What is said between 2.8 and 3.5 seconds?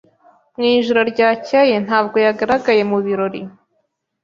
mu birori.